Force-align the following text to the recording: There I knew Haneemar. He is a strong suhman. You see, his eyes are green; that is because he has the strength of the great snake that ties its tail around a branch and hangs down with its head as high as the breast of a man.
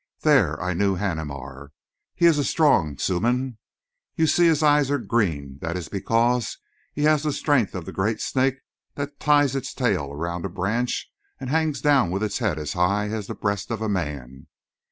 There 0.21 0.59
I 0.59 0.73
knew 0.73 0.95
Haneemar. 0.95 1.73
He 2.15 2.25
is 2.25 2.39
a 2.39 2.43
strong 2.43 2.95
suhman. 2.97 3.59
You 4.15 4.25
see, 4.25 4.47
his 4.47 4.63
eyes 4.63 4.89
are 4.89 4.97
green; 4.97 5.59
that 5.61 5.77
is 5.77 5.89
because 5.89 6.57
he 6.91 7.03
has 7.03 7.21
the 7.21 7.31
strength 7.31 7.75
of 7.75 7.85
the 7.85 7.91
great 7.91 8.19
snake 8.19 8.55
that 8.95 9.19
ties 9.19 9.55
its 9.55 9.75
tail 9.75 10.11
around 10.11 10.43
a 10.43 10.49
branch 10.49 11.07
and 11.39 11.51
hangs 11.51 11.81
down 11.81 12.09
with 12.09 12.23
its 12.23 12.39
head 12.39 12.57
as 12.57 12.73
high 12.73 13.09
as 13.09 13.27
the 13.27 13.35
breast 13.35 13.69
of 13.69 13.79
a 13.83 13.87
man. 13.87 14.47